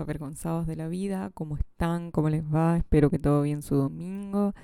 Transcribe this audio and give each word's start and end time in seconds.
avergonzados 0.00 0.66
de 0.66 0.76
la 0.76 0.88
vida, 0.88 1.30
¿cómo 1.34 1.56
están? 1.56 2.10
¿Cómo 2.10 2.30
les 2.30 2.44
va? 2.44 2.76
Espero 2.76 3.10
que 3.10 3.18
todo 3.18 3.42
bien 3.42 3.62
su 3.62 3.76
domingo. 3.76 4.54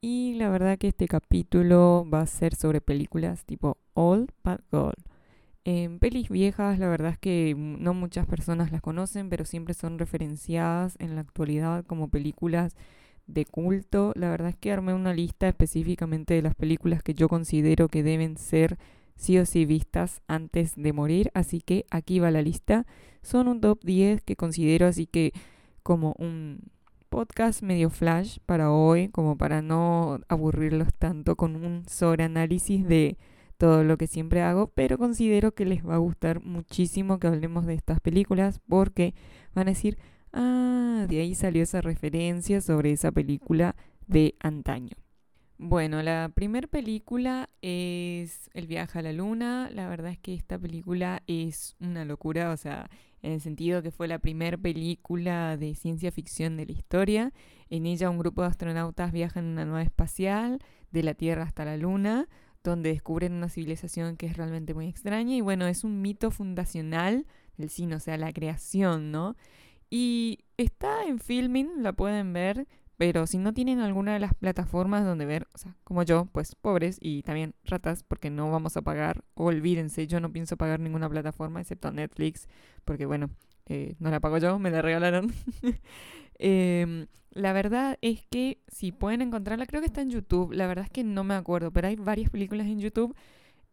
Y 0.00 0.34
la 0.34 0.48
verdad 0.48 0.78
que 0.78 0.88
este 0.88 1.06
capítulo 1.06 2.06
va 2.12 2.22
a 2.22 2.26
ser 2.26 2.54
sobre 2.54 2.80
películas 2.80 3.44
tipo 3.44 3.78
Old 3.94 4.30
But 4.42 4.60
Gold. 4.70 5.04
En 5.64 6.00
pelis 6.00 6.28
viejas, 6.28 6.78
la 6.78 6.88
verdad 6.88 7.12
es 7.12 7.18
que 7.18 7.54
no 7.56 7.94
muchas 7.94 8.26
personas 8.26 8.72
las 8.72 8.82
conocen, 8.82 9.28
pero 9.28 9.44
siempre 9.44 9.74
son 9.74 9.98
referenciadas 9.98 10.96
en 10.98 11.14
la 11.14 11.20
actualidad 11.20 11.84
como 11.84 12.08
películas 12.08 12.74
de 13.26 13.44
culto. 13.44 14.12
La 14.16 14.28
verdad 14.28 14.50
es 14.50 14.56
que 14.56 14.72
armé 14.72 14.92
una 14.92 15.14
lista 15.14 15.48
específicamente 15.48 16.34
de 16.34 16.42
las 16.42 16.56
películas 16.56 17.02
que 17.02 17.14
yo 17.14 17.28
considero 17.28 17.88
que 17.88 18.02
deben 18.02 18.36
ser 18.36 18.78
sí 19.16 19.38
o 19.38 19.46
sí 19.46 19.64
vistas 19.64 20.22
antes 20.26 20.74
de 20.76 20.92
morir, 20.92 21.30
así 21.34 21.60
que 21.60 21.84
aquí 21.90 22.18
va 22.18 22.30
la 22.30 22.42
lista. 22.42 22.86
Son 23.22 23.48
un 23.48 23.60
top 23.60 23.84
10 23.84 24.22
que 24.22 24.36
considero 24.36 24.86
así 24.86 25.06
que 25.06 25.32
como 25.82 26.14
un 26.18 26.70
podcast 27.08 27.62
medio 27.62 27.90
flash 27.90 28.38
para 28.46 28.72
hoy, 28.72 29.08
como 29.08 29.36
para 29.36 29.60
no 29.60 30.20
aburrirlos 30.28 30.94
tanto 30.94 31.36
con 31.36 31.56
un 31.56 31.84
sobreanálisis 31.86 32.86
de 32.86 33.18
todo 33.58 33.84
lo 33.84 33.96
que 33.96 34.06
siempre 34.06 34.42
hago, 34.42 34.68
pero 34.68 34.98
considero 34.98 35.52
que 35.52 35.66
les 35.66 35.86
va 35.86 35.94
a 35.94 35.98
gustar 35.98 36.42
muchísimo 36.42 37.18
que 37.18 37.26
hablemos 37.26 37.66
de 37.66 37.74
estas 37.74 38.00
películas 38.00 38.60
porque 38.66 39.14
van 39.54 39.68
a 39.68 39.72
decir, 39.72 39.98
ah, 40.32 41.06
de 41.08 41.20
ahí 41.20 41.34
salió 41.34 41.62
esa 41.62 41.80
referencia 41.80 42.60
sobre 42.60 42.92
esa 42.92 43.12
película 43.12 43.76
de 44.06 44.34
antaño. 44.40 45.01
Bueno, 45.64 46.02
la 46.02 46.28
primera 46.34 46.66
película 46.66 47.48
es 47.62 48.50
El 48.52 48.66
viaje 48.66 48.98
a 48.98 49.02
la 49.02 49.12
luna. 49.12 49.70
La 49.72 49.88
verdad 49.88 50.10
es 50.10 50.18
que 50.18 50.34
esta 50.34 50.58
película 50.58 51.22
es 51.28 51.76
una 51.78 52.04
locura, 52.04 52.50
o 52.50 52.56
sea, 52.56 52.90
en 53.22 53.30
el 53.30 53.40
sentido 53.40 53.80
que 53.80 53.92
fue 53.92 54.08
la 54.08 54.18
primera 54.18 54.56
película 54.56 55.56
de 55.56 55.76
ciencia 55.76 56.10
ficción 56.10 56.56
de 56.56 56.66
la 56.66 56.72
historia. 56.72 57.32
En 57.70 57.86
ella 57.86 58.10
un 58.10 58.18
grupo 58.18 58.42
de 58.42 58.48
astronautas 58.48 59.12
viaja 59.12 59.38
en 59.38 59.46
una 59.46 59.64
nave 59.64 59.84
espacial 59.84 60.58
de 60.90 61.04
la 61.04 61.14
Tierra 61.14 61.44
hasta 61.44 61.64
la 61.64 61.76
luna, 61.76 62.28
donde 62.64 62.92
descubren 62.92 63.32
una 63.32 63.48
civilización 63.48 64.16
que 64.16 64.26
es 64.26 64.36
realmente 64.36 64.74
muy 64.74 64.88
extraña 64.88 65.36
y 65.36 65.42
bueno, 65.42 65.68
es 65.68 65.84
un 65.84 66.02
mito 66.02 66.32
fundacional 66.32 67.24
del 67.56 67.70
cine, 67.70 67.94
o 67.94 68.00
sea, 68.00 68.16
la 68.16 68.32
creación, 68.32 69.12
¿no? 69.12 69.36
Y 69.90 70.40
está 70.56 71.04
en 71.04 71.20
filming, 71.20 71.84
la 71.84 71.92
pueden 71.92 72.32
ver 72.32 72.66
pero 73.02 73.26
si 73.26 73.36
no 73.36 73.52
tienen 73.52 73.80
alguna 73.80 74.12
de 74.12 74.20
las 74.20 74.32
plataformas 74.32 75.04
donde 75.04 75.26
ver, 75.26 75.48
o 75.54 75.58
sea, 75.58 75.74
como 75.82 76.04
yo, 76.04 76.26
pues 76.26 76.54
pobres 76.54 76.98
y 77.00 77.24
también 77.24 77.52
ratas, 77.64 78.04
porque 78.04 78.30
no 78.30 78.48
vamos 78.52 78.76
a 78.76 78.82
pagar, 78.82 79.24
olvídense, 79.34 80.06
yo 80.06 80.20
no 80.20 80.32
pienso 80.32 80.56
pagar 80.56 80.78
ninguna 80.78 81.08
plataforma 81.10 81.60
excepto 81.60 81.90
Netflix, 81.90 82.46
porque 82.84 83.04
bueno, 83.04 83.30
eh, 83.66 83.96
no 83.98 84.08
la 84.08 84.20
pago 84.20 84.38
yo, 84.38 84.56
me 84.60 84.70
la 84.70 84.82
regalaron. 84.82 85.32
Em, 86.38 87.08
la 87.32 87.52
verdad 87.52 87.98
es 88.02 88.24
que 88.30 88.62
si 88.68 88.92
pueden 88.92 89.20
encontrarla, 89.20 89.66
creo 89.66 89.80
que 89.80 89.86
está 89.86 90.00
en 90.02 90.10
YouTube, 90.10 90.52
la 90.52 90.68
verdad 90.68 90.84
es 90.84 90.90
que 90.92 91.02
no 91.02 91.24
me 91.24 91.34
acuerdo, 91.34 91.72
pero 91.72 91.88
hay 91.88 91.96
varias 91.96 92.30
películas 92.30 92.68
en 92.68 92.78
YouTube 92.78 93.16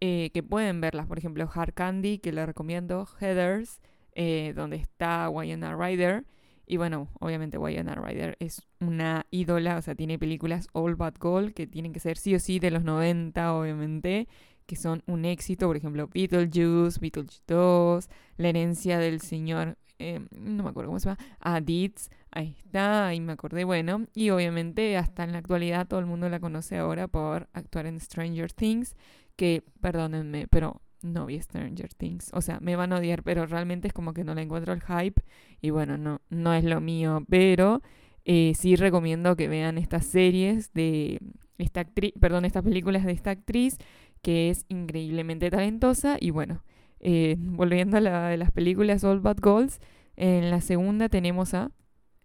eh, 0.02 0.32
que 0.34 0.42
pueden 0.42 0.82
verlas, 0.82 1.06
por 1.06 1.20
ejemplo, 1.20 1.48
Hard 1.54 1.76
Candy, 1.76 2.18
que 2.18 2.32
la 2.32 2.48
recomiendo, 2.48 3.08
Heathers, 3.20 3.80
eh, 4.16 4.54
donde 4.56 4.78
está 4.78 5.30
Wayana 5.30 5.76
Rider 5.76 6.26
y 6.70 6.78
bueno, 6.78 7.10
obviamente 7.20 7.58
Wayana 7.58 7.96
Rider 7.96 8.38
es 8.40 8.62
una 8.80 9.26
ídola, 9.32 9.78
o 9.78 9.82
sea, 9.82 9.96
tiene 9.96 10.20
películas 10.20 10.68
All 10.72 10.96
But 10.96 11.18
Gold 11.18 11.54
que 11.56 11.66
tienen 11.66 11.94
que 11.94 12.00
ser 12.00 12.16
sí 12.16 12.36
o 12.36 12.40
sí 12.40 12.60
de 12.60 12.70
los 12.70 12.84
90, 12.84 13.56
obviamente, 13.56 14.28
que 14.68 14.76
son 14.76 15.02
un 15.08 15.26
éxito, 15.26 15.66
por 15.66 15.78
ejemplo, 15.78 16.08
Beetlejuice, 16.14 17.00
Beetlejuice 17.00 17.42
2, 17.48 18.08
La 18.38 18.50
herencia 18.50 19.00
del 19.00 19.20
señor, 19.20 19.80
eh, 19.98 20.24
no 20.30 20.64
me 20.64 20.70
acuerdo 20.70 20.90
cómo 20.90 21.00
se 21.00 21.10
llama, 21.10 21.18
Adits, 21.40 22.12
ahí 22.30 22.56
está, 22.60 23.08
ahí 23.08 23.20
me 23.20 23.32
acordé, 23.34 23.64
bueno, 23.64 24.06
y 24.14 24.30
obviamente 24.30 24.96
hasta 24.96 25.24
en 25.24 25.32
la 25.32 25.40
actualidad 25.40 25.88
todo 25.88 26.00
el 26.00 26.06
mundo 26.06 26.30
la 26.30 26.40
conoce 26.40 26.78
ahora 26.78 27.08
por 27.08 27.50
actuar 27.54 27.88
en 27.88 28.00
Stranger 28.00 28.54
Things, 28.54 28.96
que, 29.36 29.64
perdónenme, 29.82 30.48
pero 30.48 30.84
no 31.02 31.26
vi 31.26 31.40
Stranger 31.40 31.94
Things. 31.94 32.30
O 32.34 32.42
sea, 32.42 32.60
me 32.60 32.76
van 32.76 32.94
a 32.94 32.98
odiar, 32.98 33.24
pero 33.24 33.46
realmente 33.46 33.88
es 33.88 33.94
como 33.94 34.14
que 34.14 34.24
no 34.24 34.36
le 34.36 34.42
encuentro 34.42 34.74
el 34.74 34.82
hype. 34.82 35.22
Y 35.62 35.70
bueno, 35.70 35.98
no, 35.98 36.22
no 36.30 36.54
es 36.54 36.64
lo 36.64 36.82
mío. 36.82 37.24
Pero 37.30 37.82
eh, 38.26 38.54
sí 38.56 38.76
recomiendo 38.76 39.36
que 39.36 39.48
vean 39.48 39.78
estas 39.78 40.06
series 40.06 40.74
de 40.74 41.20
esta 41.58 41.82
actriz, 41.82 42.14
perdón, 42.20 42.46
estas 42.46 42.64
películas 42.64 43.06
de 43.06 43.12
esta 43.12 43.32
actriz, 43.32 43.78
que 44.22 44.50
es 44.50 44.66
increíblemente 44.70 45.50
talentosa. 45.50 46.18
Y 46.20 46.32
bueno, 46.32 46.64
eh, 47.00 47.36
volviendo 47.40 47.98
a 47.98 48.02
la 48.02 48.30
de 48.30 48.38
las 48.38 48.52
películas 48.52 49.04
All 49.04 49.20
Bad 49.20 49.38
Goals, 49.42 49.80
en 50.16 50.52
la 50.52 50.62
segunda 50.62 51.10
tenemos 51.10 51.54
a 51.54 51.72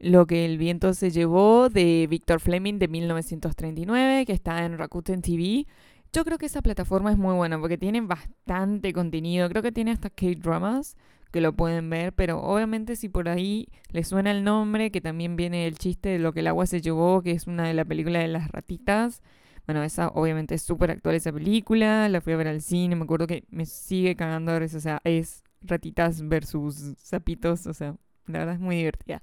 Lo 0.00 0.26
que 0.26 0.44
el 0.44 0.58
viento 0.58 0.92
se 0.94 1.10
llevó 1.10 1.68
de 1.70 2.06
Victor 2.10 2.40
Fleming 2.40 2.78
de 2.78 2.88
1939, 2.88 4.26
que 4.26 4.32
está 4.32 4.64
en 4.64 4.76
Rakuten 4.76 5.22
TV. 5.22 5.66
Yo 6.14 6.24
creo 6.24 6.38
que 6.38 6.46
esa 6.46 6.62
plataforma 6.62 7.10
es 7.10 7.18
muy 7.18 7.34
buena 7.34 7.58
porque 7.58 7.76
tienen 7.76 8.06
bastante 8.06 8.92
contenido. 8.92 9.48
Creo 9.48 9.62
que 9.62 9.72
tiene 9.72 9.90
hasta 9.90 10.10
K-dramas 10.10 10.96
que 11.32 11.40
lo 11.40 11.52
pueden 11.54 11.90
ver, 11.90 12.12
pero 12.12 12.40
obviamente 12.40 12.94
si 12.94 13.08
por 13.08 13.28
ahí 13.28 13.66
les 13.90 14.06
suena 14.06 14.30
el 14.30 14.44
nombre, 14.44 14.92
que 14.92 15.00
también 15.00 15.34
viene 15.34 15.66
el 15.66 15.76
chiste 15.76 16.10
de 16.10 16.20
lo 16.20 16.32
que 16.32 16.38
el 16.38 16.46
agua 16.46 16.66
se 16.66 16.80
llevó, 16.80 17.20
que 17.20 17.32
es 17.32 17.48
una 17.48 17.66
de 17.66 17.74
las 17.74 17.86
películas 17.86 18.22
de 18.22 18.28
las 18.28 18.48
ratitas. 18.52 19.22
Bueno, 19.66 19.82
esa 19.82 20.06
obviamente 20.06 20.54
es 20.54 20.62
súper 20.62 20.92
actual 20.92 21.16
esa 21.16 21.32
película, 21.32 22.08
la 22.08 22.20
fui 22.20 22.32
a 22.32 22.36
ver 22.36 22.46
al 22.46 22.60
cine, 22.62 22.94
me 22.94 23.02
acuerdo 23.02 23.26
que 23.26 23.42
me 23.50 23.66
sigue 23.66 24.14
cagando 24.14 24.52
a 24.52 24.60
veces, 24.60 24.76
o 24.76 24.80
sea, 24.80 25.00
es 25.02 25.42
ratitas 25.62 26.28
versus 26.28 26.94
sapitos, 26.96 27.66
o 27.66 27.74
sea, 27.74 27.96
la 28.26 28.38
verdad 28.38 28.54
es 28.54 28.60
muy 28.60 28.76
divertida. 28.76 29.20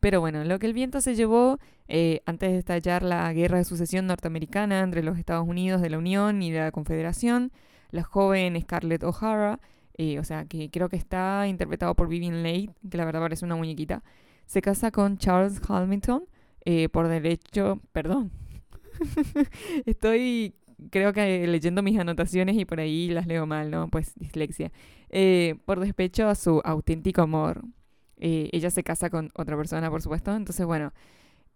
Pero 0.00 0.20
bueno, 0.20 0.44
lo 0.44 0.58
que 0.58 0.66
el 0.66 0.74
viento 0.74 1.00
se 1.00 1.14
llevó 1.14 1.58
eh, 1.88 2.20
antes 2.24 2.52
de 2.52 2.58
estallar 2.58 3.02
la 3.02 3.32
guerra 3.32 3.58
de 3.58 3.64
sucesión 3.64 4.06
norteamericana 4.06 4.80
entre 4.80 5.02
los 5.02 5.18
Estados 5.18 5.46
Unidos 5.46 5.82
de 5.82 5.90
la 5.90 5.98
Unión 5.98 6.42
y 6.42 6.52
la 6.52 6.70
Confederación, 6.70 7.50
la 7.90 8.04
joven 8.04 8.60
Scarlett 8.60 9.02
O'Hara, 9.02 9.60
eh, 9.94 10.20
o 10.20 10.24
sea, 10.24 10.44
que 10.44 10.70
creo 10.70 10.88
que 10.88 10.96
está 10.96 11.48
interpretado 11.48 11.94
por 11.96 12.08
Vivian 12.08 12.42
Leigh, 12.44 12.70
que 12.88 12.96
la 12.96 13.04
verdad 13.04 13.20
parece 13.20 13.44
una 13.44 13.56
muñequita, 13.56 14.04
se 14.46 14.62
casa 14.62 14.92
con 14.92 15.18
Charles 15.18 15.60
Hamilton 15.68 16.24
eh, 16.64 16.88
por 16.88 17.08
derecho, 17.08 17.80
perdón, 17.92 18.30
estoy 19.86 20.54
creo 20.90 21.12
que 21.12 21.44
leyendo 21.48 21.82
mis 21.82 21.98
anotaciones 21.98 22.56
y 22.56 22.64
por 22.64 22.78
ahí 22.78 23.08
las 23.08 23.26
leo 23.26 23.46
mal, 23.46 23.68
¿no? 23.70 23.88
Pues 23.88 24.14
dislexia. 24.14 24.70
por 25.64 25.80
despecho 25.80 26.28
a 26.28 26.36
su 26.36 26.60
auténtico 26.64 27.22
amor, 27.22 27.64
eh, 28.18 28.48
ella 28.52 28.70
se 28.70 28.82
casa 28.82 29.10
con 29.10 29.30
otra 29.34 29.56
persona, 29.56 29.90
por 29.90 30.02
supuesto. 30.02 30.34
Entonces, 30.34 30.66
bueno, 30.66 30.92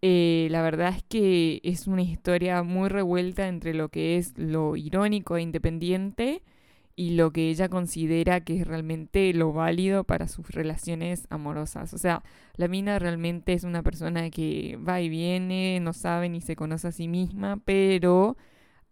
eh, 0.02 0.48
la 0.50 0.62
verdad 0.62 0.94
es 0.96 1.02
que 1.04 1.60
es 1.64 1.86
una 1.86 2.02
historia 2.02 2.62
muy 2.62 2.88
revuelta 2.88 3.48
entre 3.48 3.74
lo 3.74 3.88
que 3.88 4.18
es 4.18 4.36
lo 4.36 4.76
irónico 4.76 5.36
e 5.36 5.42
independiente 5.42 6.42
y 6.96 7.10
lo 7.10 7.32
que 7.32 7.50
ella 7.50 7.68
considera 7.68 8.40
que 8.40 8.60
es 8.60 8.66
realmente 8.66 9.32
lo 9.32 9.52
válido 9.52 10.04
para 10.04 10.28
sus 10.28 10.50
relaciones 10.50 11.26
amorosas. 11.30 11.94
O 11.94 11.98
sea, 11.98 12.22
la 12.56 12.68
mina 12.68 12.98
realmente 12.98 13.52
es 13.54 13.64
una 13.64 13.82
persona 13.82 14.30
que 14.30 14.78
va 14.86 15.00
y 15.00 15.08
viene, 15.08 15.80
no 15.80 15.92
sabe 15.92 16.28
ni 16.28 16.40
se 16.40 16.56
conoce 16.56 16.88
a 16.88 16.92
sí 16.92 17.08
misma, 17.08 17.60
pero 17.64 18.36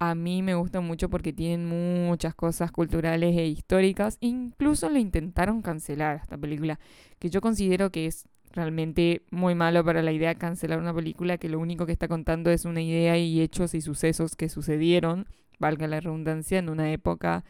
a 0.00 0.15
mí 0.15 0.43
me 0.43 0.55
gusta 0.55 0.81
mucho 0.81 1.11
porque 1.11 1.34
tienen 1.34 1.69
muchas 1.69 2.34
cosas 2.34 2.72
culturales 2.72 3.37
e 3.37 3.47
históricas. 3.47 4.16
Incluso 4.21 4.88
lo 4.88 4.99
intentaron 4.99 5.61
cancelar 5.61 6.16
esta 6.16 6.38
película, 6.38 6.81
que 7.19 7.29
yo 7.29 7.43
considero 7.43 7.91
que 7.91 8.06
es 8.06 8.26
realmente 8.52 9.23
muy 9.31 9.55
malo 9.55 9.85
para 9.85 10.02
la 10.02 10.11
idea 10.11 10.31
de 10.31 10.37
cancelar 10.37 10.79
una 10.79 10.94
película 10.94 11.37
que 11.37 11.50
lo 11.50 11.61
único 11.61 11.85
que 11.85 11.93
está 11.93 12.08
contando 12.08 12.50
es 12.50 12.64
una 12.64 12.81
idea 12.81 13.19
y 13.19 13.43
hechos 13.43 13.75
y 13.75 13.82
sucesos 13.82 14.37
que 14.37 14.49
sucedieron, 14.49 15.26
valga 15.58 15.87
la 15.87 16.00
redundancia, 16.00 16.58
en 16.58 16.70
una 16.70 16.91
época 16.91 17.44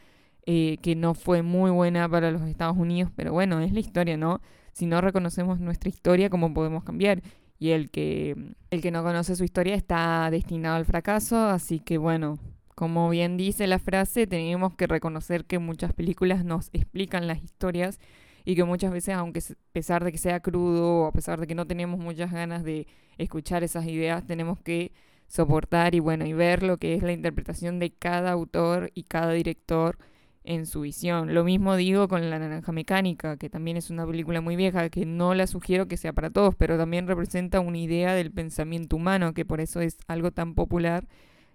eh, 0.45 0.79
que 0.83 0.97
no 0.97 1.15
fue 1.15 1.43
muy 1.43 1.71
buena 1.71 2.09
para 2.09 2.33
los 2.33 2.43
Estados 2.43 2.77
Unidos, 2.77 3.13
pero 3.15 3.33
bueno, 3.33 3.61
es 3.61 3.73
la 3.73 3.81
historia, 3.81 4.17
¿no? 4.17 4.41
Si 4.73 4.87
no 4.87 5.01
reconocemos 5.01 5.61
nuestra 5.61 5.89
historia, 5.89 6.31
¿cómo 6.31 6.53
podemos 6.53 6.83
cambiar? 6.83 7.23
Y 7.61 7.71
el 7.71 7.91
que, 7.91 8.35
el 8.71 8.81
que 8.81 8.91
no 8.91 9.05
conoce 9.05 9.37
su 9.37 9.45
historia 9.45 9.75
está 9.77 10.29
destinado 10.31 10.77
al 10.77 10.87
fracaso, 10.87 11.37
así 11.37 11.79
que 11.79 11.99
bueno, 11.99 12.39
como 12.75 13.11
bien 13.11 13.37
dice 13.37 13.67
la 13.67 13.79
frase, 13.79 14.27
tenemos 14.27 14.75
que 14.75 14.87
reconocer 14.87 15.45
que 15.45 15.59
muchas 15.59 15.93
películas 15.93 16.43
nos 16.43 16.71
explican 16.73 17.27
las 17.27 17.43
historias 17.43 18.01
y 18.47 18.57
que 18.57 18.65
muchas 18.65 18.91
veces, 18.93 19.15
aunque 19.15 19.41
a 19.41 19.73
pesar 19.73 20.03
de 20.05 20.11
que 20.11 20.17
sea 20.17 20.41
crudo 20.41 21.03
o 21.03 21.07
a 21.07 21.13
pesar 21.13 21.39
de 21.39 21.47
que 21.47 21.55
no 21.55 21.67
tenemos 21.67 22.01
muchas 22.01 22.33
ganas 22.33 22.65
de 22.65 22.87
escuchar 23.19 23.63
esas 23.63 23.87
ideas, 23.87 24.27
tenemos 24.27 24.59
que 24.59 24.93
soportar 25.29 25.95
y 25.95 26.01
bueno, 26.01 26.25
y 26.27 26.33
ver 26.33 26.63
lo 26.63 26.79
que 26.79 26.95
es 26.95 27.03
la 27.03 27.13
interpretación 27.13 27.79
de 27.79 27.91
cada 27.91 28.33
autor 28.33 28.91
y 28.95 29.03
cada 29.03 29.33
director 29.33 29.99
en 30.45 30.67
su 30.67 30.81
visión. 30.83 31.35
Lo 31.35 31.45
mismo 31.45 31.77
digo 31.77 32.09
con 32.09 32.31
La 32.31 32.39
Naranja 32.39 32.73
Mecánica, 32.73 33.37
que 33.37 33.51
también 33.51 33.77
es 33.77 33.91
una 33.91 34.07
película 34.07 34.41
muy 34.41 34.57
vieja, 34.57 34.89
que 34.89 35.07
no 35.07 35.35
la 35.35 35.47
sugiero 35.47 35.87
que 35.87 35.97
sea 35.97 36.13
para 36.13 36.31
todos, 36.31 36.55
pero 36.55 36.79
también 36.79 37.07
representa 37.07 37.61
una 37.61 37.79
idea 37.79 38.15
del 38.15 38.31
pensamiento 38.31 38.97
humano, 38.97 39.35
que 39.35 39.45
por 39.45 39.61
eso 39.61 39.81
es 39.81 39.99
algo 40.09 40.31
tan 40.31 40.55
popular 40.55 41.07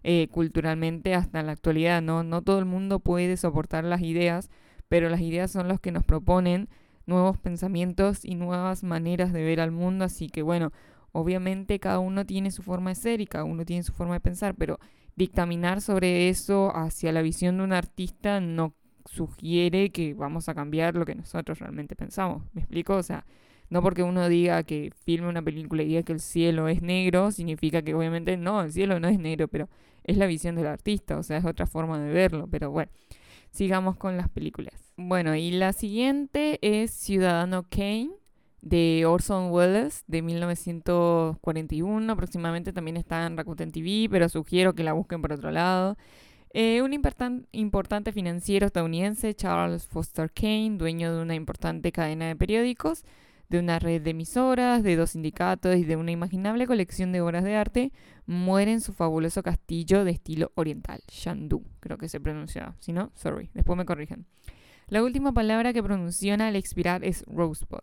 eh, 0.03 0.27
culturalmente 0.29 1.15
hasta 1.15 1.41
la 1.43 1.53
actualidad. 1.53 2.01
¿no? 2.01 2.23
no 2.23 2.41
todo 2.41 2.59
el 2.59 2.65
mundo 2.65 2.99
puede 2.99 3.37
soportar 3.37 3.83
las 3.83 4.01
ideas, 4.01 4.49
pero 4.87 5.09
las 5.09 5.21
ideas 5.21 5.51
son 5.51 5.67
las 5.67 5.79
que 5.79 5.91
nos 5.91 6.03
proponen 6.03 6.69
nuevos 7.07 7.37
pensamientos 7.37 8.25
y 8.25 8.35
nuevas 8.35 8.83
maneras 8.83 9.33
de 9.33 9.43
ver 9.43 9.61
al 9.61 9.71
mundo, 9.71 10.05
así 10.05 10.29
que 10.29 10.41
bueno, 10.41 10.71
obviamente 11.11 11.79
cada 11.79 11.99
uno 11.99 12.25
tiene 12.25 12.51
su 12.51 12.63
forma 12.63 12.91
de 12.91 12.95
ser 12.95 13.21
y 13.21 13.27
cada 13.27 13.43
uno 13.43 13.65
tiene 13.65 13.83
su 13.83 13.93
forma 13.93 14.15
de 14.15 14.19
pensar, 14.19 14.55
pero 14.55 14.79
dictaminar 15.15 15.81
sobre 15.81 16.29
eso 16.29 16.75
hacia 16.75 17.11
la 17.11 17.21
visión 17.21 17.57
de 17.57 17.63
un 17.63 17.73
artista 17.73 18.39
no 18.39 18.73
sugiere 19.05 19.91
que 19.91 20.13
vamos 20.13 20.49
a 20.49 20.55
cambiar 20.55 20.95
lo 20.95 21.05
que 21.05 21.15
nosotros 21.15 21.59
realmente 21.59 21.95
pensamos. 21.95 22.43
¿Me 22.53 22.61
explico? 22.61 22.95
O 22.95 23.03
sea, 23.03 23.25
no 23.69 23.81
porque 23.81 24.03
uno 24.03 24.27
diga 24.29 24.63
que 24.63 24.91
filme 25.05 25.27
una 25.27 25.41
película 25.41 25.83
y 25.83 25.87
diga 25.87 26.03
que 26.03 26.13
el 26.13 26.19
cielo 26.19 26.67
es 26.67 26.81
negro, 26.81 27.31
significa 27.31 27.81
que 27.81 27.93
obviamente 27.93 28.37
no, 28.37 28.61
el 28.61 28.71
cielo 28.71 28.99
no 28.99 29.07
es 29.07 29.19
negro, 29.19 29.47
pero 29.47 29.69
es 30.03 30.17
la 30.17 30.27
visión 30.27 30.55
del 30.55 30.67
artista, 30.67 31.17
o 31.17 31.23
sea, 31.23 31.37
es 31.37 31.45
otra 31.45 31.65
forma 31.65 31.99
de 31.99 32.11
verlo. 32.11 32.47
Pero 32.49 32.71
bueno, 32.71 32.91
sigamos 33.51 33.97
con 33.97 34.17
las 34.17 34.29
películas. 34.29 34.93
Bueno, 34.97 35.35
y 35.35 35.51
la 35.51 35.73
siguiente 35.73 36.59
es 36.61 36.91
Ciudadano 36.91 37.63
Kane 37.69 38.11
de 38.65 39.05
Orson 39.05 39.51
Welles 39.51 40.03
de 40.07 40.21
1941 40.23 42.11
aproximadamente. 42.11 42.73
También 42.73 42.97
está 42.97 43.25
en 43.25 43.37
Rakuten 43.37 43.71
TV, 43.71 44.07
pero 44.09 44.27
sugiero 44.27 44.73
que 44.73 44.83
la 44.83 44.91
busquen 44.93 45.21
por 45.21 45.31
otro 45.31 45.51
lado. 45.51 45.95
Eh, 46.51 46.81
un 46.81 46.93
importante 46.93 48.11
financiero 48.11 48.65
estadounidense, 48.65 49.35
Charles 49.35 49.85
Foster 49.85 50.31
Kane, 50.31 50.77
dueño 50.77 51.13
de 51.15 51.21
una 51.21 51.35
importante 51.35 51.91
cadena 51.91 52.27
de 52.27 52.35
periódicos, 52.35 53.03
de 53.49 53.59
una 53.59 53.77
red 53.77 54.01
de 54.01 54.11
emisoras, 54.11 54.81
de 54.81 54.95
dos 54.95 55.11
sindicatos 55.11 55.75
y 55.75 55.83
de 55.83 55.97
una 55.97 56.11
imaginable 56.11 56.65
colección 56.65 57.11
de 57.11 57.21
obras 57.21 57.43
de 57.43 57.55
arte, 57.55 57.91
muere 58.25 58.71
en 58.71 58.81
su 58.81 58.93
fabuloso 58.93 59.43
castillo 59.43 60.03
de 60.05 60.11
estilo 60.11 60.51
oriental, 60.55 61.01
Shandu, 61.07 61.63
creo 61.81 61.97
que 61.97 62.09
se 62.09 62.19
pronuncia. 62.19 62.75
Si 62.79 62.93
no, 62.93 63.11
sorry, 63.15 63.51
después 63.53 63.77
me 63.77 63.85
corrigen. 63.85 64.25
La 64.87 65.03
última 65.03 65.33
palabra 65.33 65.73
que 65.73 65.83
pronunciona 65.83 66.47
al 66.47 66.55
expirar 66.55 67.03
es 67.03 67.25
Rosebud. 67.27 67.81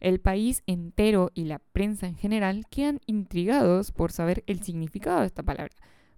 El 0.00 0.20
país 0.20 0.62
entero 0.66 1.30
y 1.34 1.44
la 1.44 1.58
prensa 1.58 2.06
en 2.06 2.16
general 2.16 2.64
quedan 2.70 3.00
intrigados 3.06 3.92
por 3.92 4.12
saber 4.12 4.42
el 4.46 4.62
significado 4.62 5.20
de 5.20 5.26
esta 5.26 5.42
palabra. 5.42 5.74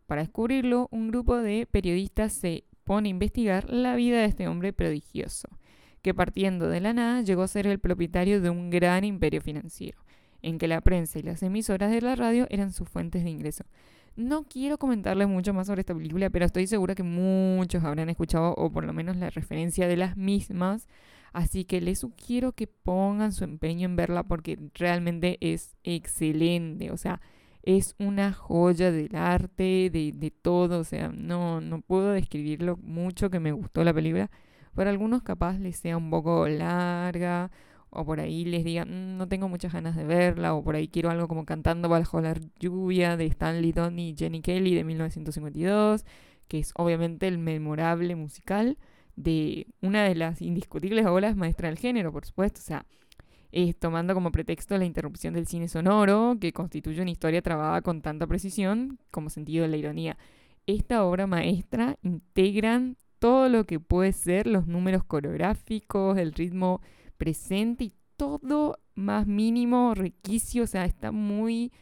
Para 0.07 0.23
descubrirlo, 0.23 0.89
un 0.91 1.09
grupo 1.09 1.37
de 1.37 1.67
periodistas 1.71 2.33
se 2.33 2.65
pone 2.85 3.09
a 3.09 3.11
investigar 3.11 3.69
la 3.71 3.95
vida 3.97 4.19
de 4.19 4.27
este 4.27 4.49
hombre 4.49 4.73
prodigioso 4.73 5.49
que 6.03 6.15
partiendo 6.15 6.69
de 6.69 6.81
la 6.81 6.93
nada 6.93 7.23
llegó 7.23 7.43
a 7.43 7.49
ser 7.49 7.67
el 7.67 7.79
propietario 7.79 8.41
de 8.41 8.51
un 8.51 8.71
gran 8.71 9.05
imperio 9.05 9.41
financiero, 9.41 9.99
en 10.43 10.59
que 10.59 10.69
la 10.69 10.81
prensa 10.81 11.19
y 11.19 11.23
las 11.23 11.43
emisoras 11.43 11.91
de 11.91 12.01
la 12.01 12.17
radio 12.17 12.47
eran 12.51 12.73
sus 12.73 12.89
fuentes 12.89 13.23
de 13.23 13.31
ingreso. 13.31 13.65
No 14.17 14.43
quiero 14.43 14.77
comentarles 14.77 15.29
mucho 15.29 15.55
más 15.55 15.69
sobre 15.69 15.81
esta 15.81 15.95
película, 15.95 16.29
pero 16.29 16.45
estoy 16.45 16.67
segura 16.67 16.95
que 16.95 17.05
muchos 17.05 17.83
habrán 17.85 18.11
escuchado 18.11 18.53
o 18.57 18.71
por 18.71 18.85
lo 18.85 18.93
menos 18.93 19.17
la 19.17 19.31
referencia 19.31 19.87
de 19.87 19.97
las 19.97 20.17
mismas. 20.17 20.87
Así 21.33 21.65
que 21.65 21.81
les 21.81 22.01
sugiero 22.01 22.53
que 22.53 22.67
pongan 22.67 23.33
su 23.33 23.45
empeño 23.45 23.87
en 23.87 23.97
verla 23.97 24.23
porque 24.25 24.59
realmente 24.75 25.39
es 25.41 25.77
excelente. 25.85 26.91
O 26.91 26.97
sea, 26.97 27.21
es 27.63 27.95
una 27.99 28.33
joya 28.33 28.91
del 28.93 29.15
arte, 29.17 29.91
de, 29.91 30.13
de 30.15 30.31
todo. 30.31 30.81
O 30.81 30.85
sea, 30.85 31.09
no, 31.09 31.61
no 31.61 31.81
puedo 31.81 32.13
describirlo 32.13 32.77
mucho 32.79 33.31
que 33.31 33.41
me 33.41 33.53
gustó 33.53 33.85
la 33.85 33.95
película. 33.95 34.31
Para 34.75 34.91
algunos 34.91 35.23
capaz 35.23 35.59
les 35.59 35.77
sea 35.77 35.97
un 35.97 36.11
poco 36.11 36.49
larga 36.49 37.51
o 37.91 38.05
por 38.07 38.21
ahí 38.21 38.45
les 38.45 38.65
digan 38.65 38.89
mm, 38.89 39.19
no 39.19 39.29
tengo 39.29 39.49
muchas 39.49 39.73
ganas 39.73 39.97
de 39.97 40.05
verla 40.05 40.55
o 40.55 40.65
por 40.65 40.77
ahí 40.77 40.89
quiero 40.89 41.11
algo 41.11 41.29
como 41.29 41.45
Cantando 41.45 41.89
bajo 41.89 42.21
la 42.21 42.35
lluvia 42.59 43.17
de 43.17 43.27
Stanley 43.27 43.73
Donen 43.73 43.99
y 43.99 44.17
Jenny 44.17 44.41
Kelly 44.41 44.75
de 44.75 44.85
1952, 44.85 46.05
que 46.49 46.59
es 46.61 46.73
obviamente 46.77 47.29
el 47.29 47.39
memorable 47.39 48.17
musical 48.17 48.79
de 49.17 49.67
una 49.81 50.05
de 50.05 50.15
las 50.15 50.43
indiscutibles 50.43 51.07
obras 51.07 51.37
maestras 51.37 51.71
del 51.71 51.79
género, 51.79 52.13
por 52.13 52.25
supuesto, 52.25 52.61
o 52.61 52.65
sea, 52.65 52.87
es 53.53 53.79
tomando 53.79 54.15
como 54.15 54.33
pretexto 54.33 54.77
la 54.79 54.87
interrupción 54.87 55.35
del 55.35 55.47
cine 55.47 55.69
sonoro, 55.69 56.37
que 56.41 56.53
constituye 56.53 57.03
una 57.03 57.11
historia 57.11 57.43
trabada 57.43 57.83
con 57.83 58.01
tanta 58.01 58.27
precisión 58.27 58.99
como 59.11 59.29
sentido 59.29 59.63
de 59.63 59.69
la 59.69 59.77
ironía. 59.77 60.17
Esta 60.67 61.05
obra 61.05 61.27
maestra 61.27 61.99
integran 62.03 62.97
todo 63.19 63.49
lo 63.49 63.65
que 63.65 63.79
puede 63.79 64.13
ser, 64.13 64.47
los 64.47 64.67
números 64.67 65.05
coreográficos, 65.05 66.17
el 66.19 66.33
ritmo 66.33 66.81
presente 67.19 67.85
y 67.85 67.93
todo 68.17 68.79
más 68.95 69.27
mínimo, 69.27 69.95
requicio, 69.95 70.65
o 70.65 70.67
sea, 70.67 70.87
está 70.87 71.13
muy 71.13 71.73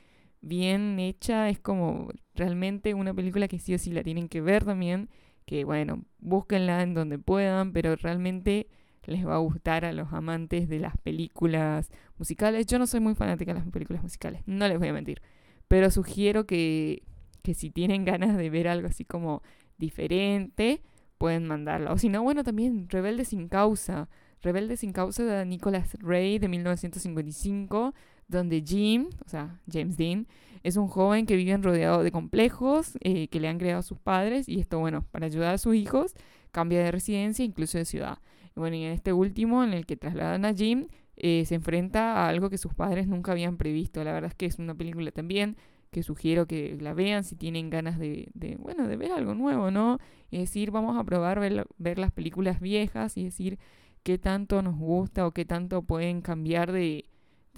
bien 0.41 0.99
hecha, 0.99 1.49
es 1.49 1.59
como 1.61 2.09
realmente 2.35 2.95
una 2.95 3.15
película 3.15 3.49
que 3.49 3.59
sí 3.59 3.75
o 3.75 3.79
sí 3.79 3.93
la 3.93 4.03
tienen 4.03 4.29
que 4.29 4.41
ver 4.41 4.65
también, 4.65 5.09
que 5.51 5.65
bueno, 5.65 6.05
búsquenla 6.21 6.81
en 6.81 6.95
donde 6.95 7.19
puedan, 7.19 7.73
pero 7.73 7.97
realmente 7.97 8.69
les 9.05 9.27
va 9.27 9.35
a 9.35 9.39
gustar 9.39 9.85
a 9.85 9.93
los 9.93 10.13
amantes 10.13 10.69
de 10.69 10.79
las 10.79 10.97
películas 10.99 11.91
musicales. 12.19 12.67
Yo 12.67 12.79
no 12.79 12.87
soy 12.87 13.01
muy 13.01 13.17
fanática 13.17 13.53
de 13.53 13.59
las 13.59 13.69
películas 13.69 14.01
musicales, 14.01 14.43
no 14.47 14.69
les 14.69 14.79
voy 14.79 14.87
a 14.87 14.93
mentir, 14.93 15.23
pero 15.67 15.91
sugiero 15.91 16.47
que, 16.47 17.03
que 17.43 17.55
si 17.55 17.69
tienen 17.69 18.05
ganas 18.05 18.37
de 18.37 18.49
ver 18.49 18.69
algo 18.69 18.87
así 18.87 19.05
como 19.05 19.43
diferente, 19.77 20.83
pueden 21.19 21.49
mandarla. 21.49 21.93
O 21.95 21.99
si 21.99 22.09
no, 22.09 22.23
bueno, 22.23 22.45
también 22.45 22.89
Rebelde 22.89 23.25
sin 23.25 23.49
causa. 23.49 24.09
Rebelde 24.43 24.77
sin 24.77 24.93
causa 24.93 25.25
de 25.25 25.45
Nicholas 25.47 25.97
Ray 25.99 26.39
de 26.39 26.47
1955, 26.47 27.93
donde 28.31 28.63
Jim, 28.67 29.09
o 29.25 29.29
sea, 29.29 29.61
James 29.71 29.97
Dean, 29.97 30.27
es 30.63 30.77
un 30.77 30.89
joven 30.89 31.27
que 31.27 31.37
vive 31.37 31.57
rodeado 31.57 32.03
de 32.03 32.13
complejos 32.13 32.99
eh, 33.01 33.29
que 33.29 33.41
le 33.41 33.49
han 33.49 33.59
creado 33.59 33.83
sus 33.83 33.99
padres 33.99 34.49
y 34.49 34.61
esto, 34.61 34.79
bueno, 34.79 35.05
para 35.11 35.27
ayudar 35.27 35.55
a 35.55 35.59
sus 35.59 35.75
hijos, 35.75 36.15
cambia 36.53 36.83
de 36.83 36.91
residencia, 36.91 37.45
incluso 37.45 37.79
de 37.79 37.85
ciudad. 37.85 38.19
Y 38.57 38.61
bueno, 38.61 38.77
y 38.77 38.85
en 38.85 38.93
este 38.93 39.13
último, 39.13 39.65
en 39.65 39.73
el 39.73 39.87
que 39.87 39.97
trasladan 39.97 40.45
a 40.45 40.55
Jim, 40.55 40.89
eh, 41.17 41.45
se 41.47 41.55
enfrenta 41.55 42.25
a 42.25 42.29
algo 42.29 42.51
que 42.51 42.59
sus 42.59 42.75
padres 42.75 43.07
nunca 43.07 43.33
habían 43.33 43.57
previsto. 43.57 44.03
La 44.05 44.13
verdad 44.13 44.31
es 44.31 44.35
que 44.35 44.47
es 44.47 44.59
una 44.59 44.75
película 44.75 45.11
también 45.13 45.57
que 45.91 46.03
sugiero 46.03 46.47
que 46.47 46.77
la 46.81 46.95
vean 46.95 47.25
si 47.25 47.35
tienen 47.37 47.69
ganas 47.69 47.99
de, 47.99 48.29
de 48.35 48.57
bueno, 48.57 48.87
de 48.87 48.97
ver 48.97 49.13
algo 49.13 49.35
nuevo, 49.35 49.71
¿no? 49.71 49.99
Y 50.31 50.39
decir, 50.39 50.71
vamos 50.71 50.97
a 50.99 51.05
probar 51.05 51.41
ver, 51.41 51.67
ver, 51.79 51.99
las 51.99 52.13
películas 52.13 52.61
viejas 52.61 53.17
y 53.17 53.25
decir 53.25 53.59
qué 54.03 54.19
tanto 54.19 54.63
nos 54.63 54.77
gusta 54.77 55.27
o 55.27 55.33
qué 55.33 55.45
tanto 55.45 55.83
pueden 55.83 56.21
cambiar 56.23 56.71
de, 56.73 57.07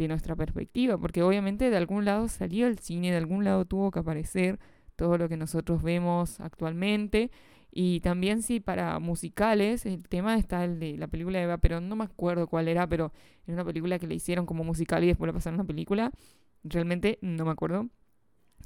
nuestra 0.09 0.37
perspectiva, 0.37 0.99
porque 0.99 1.23
obviamente 1.23 1.71
de 1.71 1.77
algún 1.77 2.05
lado 2.05 2.29
salió 2.29 2.67
el 2.67 2.79
cine, 2.79 3.11
de 3.11 3.17
algún 3.17 3.45
lado 3.45 3.65
tuvo 3.65 3.91
que 3.91 4.01
aparecer 4.01 4.59
todo 4.97 5.19
lo 5.19 5.29
que 5.29 5.37
nosotros 5.37 5.83
vemos 5.83 6.41
actualmente. 6.41 7.31
Y 7.75 8.01
también 8.01 8.43
sí, 8.43 8.61
para 8.61 8.99
musicales, 8.99 9.87
el 9.87 10.07
tema 10.09 10.37
está 10.37 10.65
el 10.65 10.79
de 10.79 10.99
la 10.99 11.07
película 11.07 11.39
de 11.39 11.45
Eva 11.45 11.59
pero 11.59 11.81
no 11.81 11.97
me 11.97 12.05
acuerdo 12.05 12.47
cuál 12.47 12.69
era, 12.69 12.87
pero 12.87 13.13
era 13.47 13.55
una 13.55 13.65
película 13.65 13.99
que 13.99 14.07
le 14.07 14.15
hicieron 14.15 14.45
como 14.45 14.63
musical 14.63 15.03
y 15.05 15.07
después 15.07 15.27
le 15.27 15.33
pasaron 15.33 15.59
una 15.59 15.67
película. 15.67 16.13
Realmente 16.65 17.19
no 17.23 17.45
me 17.45 17.51
acuerdo. 17.51 17.89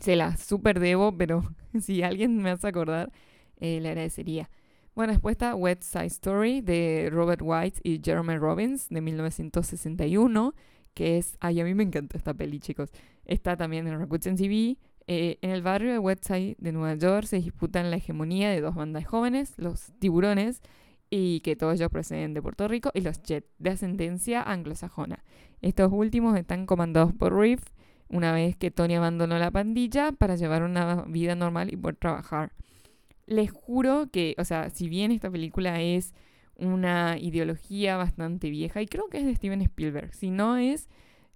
Se 0.01 0.17
la 0.17 0.37
super 0.37 0.81
debo, 0.81 1.17
pero 1.17 1.43
si 1.81 2.03
alguien 2.03 2.37
me 2.39 2.51
hace 2.51 2.69
acordar, 2.69 3.13
eh, 3.59 3.81
le 3.81 3.89
agradecería. 3.91 4.51
Bueno, 4.97 5.13
después 5.13 5.33
está 5.35 5.55
West 5.55 5.83
Side 5.83 6.07
Story 6.07 6.63
de 6.63 7.11
Robert 7.13 7.43
White 7.45 7.81
y 7.83 8.01
Jeremy 8.03 8.39
Robbins 8.39 8.89
de 8.89 9.03
1961, 9.03 10.55
que 10.97 11.19
es... 11.19 11.37
Ay, 11.41 11.61
a 11.61 11.65
mí 11.65 11.75
me 11.75 11.83
encantó 11.83 12.17
esta 12.17 12.33
peli, 12.33 12.59
chicos. 12.59 12.91
Está 13.27 13.55
también 13.55 13.87
en 13.87 13.99
Rakuten 13.99 14.35
TV. 14.35 14.79
Eh, 15.07 15.39
en 15.43 15.51
el 15.51 15.61
barrio 15.61 15.93
de 15.93 15.99
West 15.99 16.25
Side 16.25 16.57
de 16.59 16.73
Nueva 16.73 16.95
York 16.95 17.27
se 17.27 17.37
disputan 17.37 17.91
la 17.91 17.99
hegemonía 17.99 18.51
de 18.51 18.63
dos 18.63 18.75
bandas 18.75 19.07
jóvenes, 19.07 19.53
los 19.59 19.93
tiburones, 19.99 20.63
y 21.11 21.41
que 21.41 21.55
todos 21.55 21.75
ellos 21.75 21.91
proceden 21.91 22.33
de 22.33 22.41
Puerto 22.41 22.67
Rico, 22.67 22.91
y 22.95 23.03
los 23.03 23.23
Jet, 23.23 23.45
de 23.59 23.71
ascendencia 23.71 24.43
anglosajona. 24.43 25.23
Estos 25.61 25.93
últimos 25.93 26.37
están 26.37 26.65
comandados 26.65 27.13
por 27.13 27.37
Reef, 27.37 27.63
una 28.09 28.33
vez 28.33 28.57
que 28.57 28.71
Tony 28.71 28.95
abandonó 28.95 29.39
la 29.39 29.51
pandilla 29.51 30.13
para 30.13 30.37
llevar 30.37 30.63
una 30.63 31.03
vida 31.03 31.35
normal 31.35 31.71
y 31.73 31.77
poder 31.77 31.97
trabajar. 31.97 32.53
Les 33.27 33.51
juro 33.51 34.09
que, 34.11 34.35
o 34.39 34.45
sea, 34.45 34.71
si 34.71 34.89
bien 34.89 35.13
esta 35.13 35.31
película 35.31 35.83
es 35.83 36.15
una 36.59 37.19
ideología 37.19 37.97
bastante 37.97 38.51
vieja, 38.51 38.83
y 38.83 38.87
creo 38.87 39.09
que 39.09 39.19
es 39.19 39.27
de 39.27 39.35
Steven 39.35 39.63
Spielberg, 39.63 40.15
si 40.15 40.31
no 40.31 40.57
es, 40.57 40.89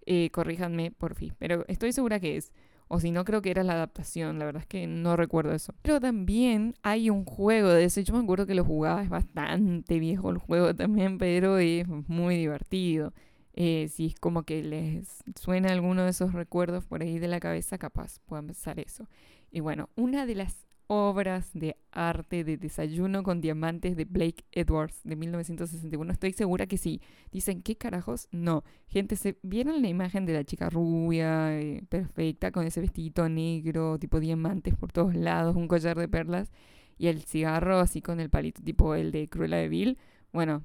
eh, 0.07 0.31
corríjanme 0.31 0.91
por 0.91 1.15
fin, 1.15 1.35
pero 1.39 1.65
estoy 1.69 1.93
segura 1.93 2.21
que 2.21 2.37
es. 2.37 2.53
O 2.93 2.99
si 2.99 3.13
no, 3.13 3.25
creo 3.25 3.41
que 3.41 3.53
era 3.53 3.63
la 3.63 3.75
adaptación. 3.75 4.41
La 4.41 4.47
verdad 4.47 4.63
es 4.63 4.67
que 4.67 4.89
no 4.89 5.15
recuerdo 5.15 5.53
eso. 5.55 5.73
Pero 5.81 6.01
también 6.01 6.75
hay 6.83 7.09
un 7.09 7.25
juego 7.25 7.69
de 7.69 7.85
ese. 7.85 8.03
Yo 8.03 8.15
me 8.15 8.19
acuerdo 8.21 8.47
que 8.47 8.55
lo 8.57 8.65
jugaba. 8.65 9.01
Es 9.05 9.09
bastante 9.09 10.01
viejo 10.01 10.31
el 10.31 10.39
juego 10.39 10.75
también, 10.75 11.17
pero 11.17 11.59
es 11.59 11.87
muy 11.87 12.37
divertido. 12.37 13.13
Eh, 13.55 13.89
si 13.93 14.07
es 14.07 14.17
como 14.17 14.43
que 14.43 14.65
les 14.65 15.23
suena 15.41 15.71
alguno 15.71 16.03
de 16.03 16.11
esos 16.11 16.33
recuerdos 16.33 16.85
por 16.85 17.03
ahí 17.03 17.21
de 17.21 17.29
la 17.29 17.39
cabeza, 17.39 17.79
capaz 17.79 18.19
puedan 18.27 18.47
pensar 18.47 18.81
eso. 18.81 19.09
Y 19.53 19.61
bueno, 19.61 19.89
una 19.95 20.27
de 20.27 20.35
las 20.35 20.67
obras 20.93 21.53
de 21.55 21.77
arte 21.93 22.43
de 22.43 22.57
desayuno 22.57 23.23
con 23.23 23.41
diamantes 23.41 23.97
de 23.97 24.07
Blake 24.07 24.45
Edwards 24.51 25.01
de 25.05 25.15
1961. 25.15 26.13
Estoy 26.13 26.33
segura 26.33 26.67
que 26.67 26.79
sí. 26.79 27.01
Dicen, 27.31 27.63
¿qué 27.63 27.77
carajos? 27.77 28.27
No. 28.33 28.65
Gente, 28.89 29.15
¿se 29.15 29.39
vieron 29.43 29.83
la 29.83 29.89
imagen 29.89 30.27
de 30.27 30.33
la 30.33 30.43
chica 30.43 30.69
rubia, 30.69 31.57
eh, 31.57 31.85
perfecta, 31.89 32.51
con 32.51 32.67
ese 32.67 32.81
vestidito 32.81 33.29
negro, 33.29 34.01
tipo 34.01 34.19
diamantes 34.19 34.75
por 34.75 34.91
todos 34.91 35.15
lados, 35.15 35.55
un 35.55 35.69
collar 35.69 35.97
de 35.97 36.09
perlas 36.09 36.51
y 36.99 37.07
el 37.07 37.23
cigarro 37.23 37.79
así 37.79 38.03
con 38.03 38.19
el 38.19 38.29
palito 38.29 38.61
tipo 38.61 38.97
el 38.97 39.13
de 39.13 39.29
Cruella 39.29 39.59
de 39.59 39.69
Vil? 39.69 39.97
Bueno, 40.33 40.65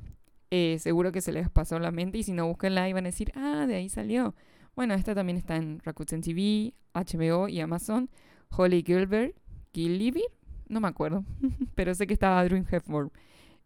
eh, 0.50 0.77
seguro 0.79 1.12
que 1.12 1.22
se 1.22 1.34
les 1.34 1.51
pasó 1.51 1.77
la 1.77 1.91
mente 1.91 2.17
y 2.17 2.24
si 2.24 2.32
no, 2.34 2.48
búsquenla 2.48 2.89
y 2.89 2.94
van 2.94 3.05
a 3.05 3.10
decir, 3.10 3.32
ah, 3.36 3.67
de 3.67 3.75
ahí 3.75 3.89
salió. 3.89 4.34
Bueno, 4.75 4.96
esta 4.96 5.13
también 5.13 5.38
está 5.38 5.55
en 5.55 5.82
Rakuten 5.84 6.22
TV, 6.22 6.74
HBO 6.96 7.48
y 7.48 7.60
Amazon. 7.60 8.10
Holly 8.50 8.84
Gilbert, 8.86 9.36
Gilliver, 9.75 10.24
no 10.70 10.79
me 10.79 10.88
acuerdo, 10.88 11.25
pero 11.75 11.94
sé 11.94 12.08
que 12.08 12.13
estaba 12.13 12.44
Drew 12.46 12.65
Hepburn. 12.72 13.12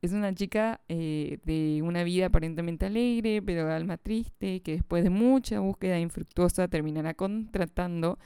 Es 0.02 0.12
una 0.14 0.34
chica 0.34 0.82
eh, 0.88 1.38
de 1.44 1.82
una 1.84 2.04
vida 2.04 2.28
aparentemente 2.28 2.88
alegre, 2.88 3.42
pero 3.42 3.68
de 3.68 3.74
alma 3.74 3.98
triste, 3.98 4.62
que 4.62 4.72
después 4.72 5.04
de 5.04 5.12
mucha 5.12 5.60
búsqueda 5.60 6.00
infructuosa 6.00 6.68
terminará 6.68 7.14
contratando. 7.14 8.18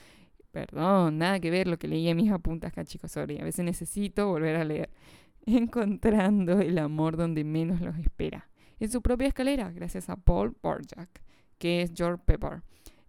Perdón, 0.52 1.18
nada 1.18 1.40
que 1.40 1.50
ver 1.50 1.68
lo 1.68 1.78
que 1.78 1.88
leí 1.88 2.08
en 2.08 2.16
mis 2.16 2.32
apuntas 2.32 2.72
acá, 2.72 2.86
chicos, 2.86 3.12
sorry. 3.12 3.40
A 3.40 3.44
veces 3.44 3.66
necesito 3.66 4.28
volver 4.28 4.56
a 4.56 4.64
leer. 4.64 4.92
Encontrando 5.46 6.62
el 6.62 6.78
amor 6.78 7.18
donde 7.18 7.44
menos 7.44 7.82
los 7.82 7.98
espera. 7.98 8.48
En 8.80 8.90
su 8.90 9.02
propia 9.02 9.28
escalera, 9.28 9.72
gracias 9.72 10.10
a 10.10 10.16
Paul 10.16 10.56
Borjak, 10.62 11.22
que 11.58 11.82
es 11.82 11.92
George 11.94 12.22
Pepper. 12.24 12.62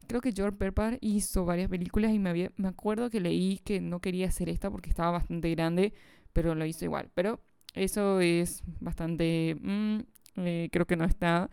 Creo 0.07 0.21
que 0.21 0.33
George 0.33 0.57
Pepper 0.57 0.99
hizo 1.01 1.45
varias 1.45 1.69
películas 1.69 2.13
y 2.13 2.19
me, 2.19 2.51
me 2.57 2.69
acuerdo 2.69 3.11
que 3.11 3.21
leí 3.21 3.59
que 3.59 3.81
no 3.81 4.01
quería 4.01 4.29
hacer 4.29 4.49
esta 4.49 4.71
porque 4.71 4.91
estaba 4.91 5.11
bastante 5.11 5.51
grande, 5.51 5.93
pero 6.33 6.55
lo 6.55 6.65
hizo 6.67 6.85
igual. 6.85 7.11
Pero 7.15 7.41
eso 7.75 8.21
es 8.21 8.63
bastante... 8.81 9.57
Mm, 9.61 10.01
eh, 10.37 10.69
creo 10.73 10.87
que 10.87 10.97
no 10.97 11.05
está 11.05 11.51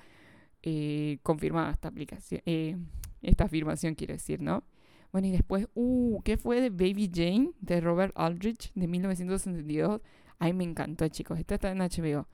eh, 0.64 1.20
confirmada 1.24 1.72
esta 1.72 1.88
aplicación. 1.88 2.42
Eh, 2.46 2.78
esta 3.22 3.46
afirmación 3.46 3.96
quiero 3.96 4.14
decir, 4.14 4.42
¿no? 4.42 4.64
Bueno, 5.12 5.28
y 5.28 5.32
después, 5.32 5.68
uh, 5.74 6.22
¿qué 6.24 6.38
fue 6.38 6.62
de 6.62 6.70
Baby 6.70 7.12
Jane 7.14 7.52
de 7.60 7.82
Robert 7.82 8.14
Aldrich 8.16 8.72
de 8.74 8.88
1962? 8.88 10.02
Ay, 10.40 10.54
me 10.54 10.64
encantó, 10.64 11.08
chicos. 11.10 11.38
Esta 11.38 11.56
está 11.56 11.72
en 11.72 11.80
HBO. 11.80 12.28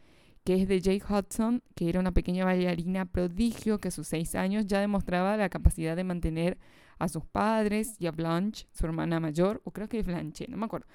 Que 0.47 0.61
es 0.61 0.69
de 0.69 0.79
Jake 0.79 1.03
Hudson, 1.09 1.61
que 1.75 1.89
era 1.89 1.99
una 1.99 2.13
pequeña 2.13 2.45
bailarina 2.45 3.03
prodigio 3.03 3.79
que 3.79 3.89
a 3.89 3.91
sus 3.91 4.07
seis 4.07 4.33
años 4.33 4.65
ya 4.65 4.79
demostraba 4.79 5.35
la 5.35 5.49
capacidad 5.49 5.93
de 5.93 6.05
mantener 6.05 6.57
a 6.99 7.09
sus 7.09 7.25
padres 7.25 7.97
y 7.99 8.07
a 8.07 8.11
Blanche, 8.11 8.65
su 8.71 8.85
hermana 8.85 9.19
mayor, 9.19 9.61
o 9.65 9.71
creo 9.71 9.89
que 9.89 9.99
es 9.99 10.05
Blanche, 10.05 10.45
no 10.47 10.55
me 10.55 10.63
acuerdo. 10.63 10.87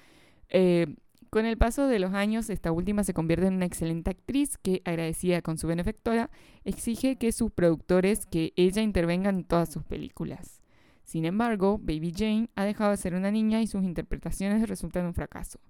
Eh, 0.49 0.97
con 1.29 1.45
el 1.45 1.59
paso 1.59 1.87
de 1.87 1.99
los 1.99 2.15
años, 2.15 2.49
esta 2.49 2.73
última 2.73 3.05
se 3.05 3.13
convierte 3.13 3.47
en 3.47 3.53
una 3.57 3.67
excelente 3.67 4.09
actriz 4.09 4.57
que, 4.57 4.81
agradecida 4.87 5.43
con 5.43 5.59
su 5.59 5.67
benefactora, 5.67 6.31
exige 6.65 7.17
que 7.17 7.31
sus 7.31 7.53
productores 7.53 8.25
que 8.25 8.55
ella 8.57 8.81
intervenga 8.81 9.29
en 9.29 9.45
todas 9.45 9.71
sus 9.71 9.85
películas. 9.85 10.63
Sin 11.05 11.27
embargo, 11.27 11.77
Baby 11.77 12.15
Jane 12.17 12.49
ha 12.55 12.65
dejado 12.65 12.93
de 12.93 12.97
ser 12.97 13.13
una 13.13 13.31
niña 13.31 13.61
y 13.61 13.67
sus 13.67 13.85
interpretaciones 13.85 14.67
resultan 14.67 15.05
un 15.05 15.13
fracaso. 15.13 15.61